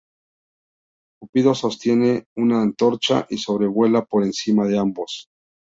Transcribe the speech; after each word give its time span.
Cupido 1.19 1.53
sostiene 1.53 2.25
una 2.35 2.59
antorcha 2.63 3.27
y 3.29 3.37
sobrevuela 3.37 4.03
por 4.03 4.23
encima 4.23 4.65
de 4.65 4.79
ambos. 4.79 5.27